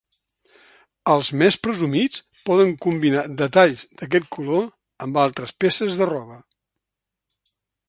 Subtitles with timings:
[1.15, 4.67] Els més presumits poden combinar detalls d’aquest color
[5.09, 6.43] amb altres peces de roba.